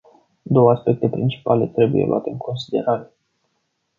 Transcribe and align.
Două 0.41 0.71
aspecte 0.71 1.09
principale 1.09 1.65
trebuie 1.67 2.05
luate 2.05 2.29
în 2.29 2.37
considerare. 2.37 3.11